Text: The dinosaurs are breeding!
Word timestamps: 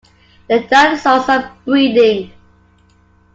The 0.47 0.61
dinosaurs 0.61 1.29
are 1.29 1.51
breeding! 1.63 2.33